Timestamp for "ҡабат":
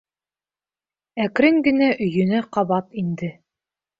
2.57-2.99